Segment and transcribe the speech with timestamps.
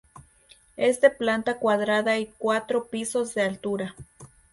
[0.77, 3.93] Es de planta cuadrada y cuatro pisos de altura.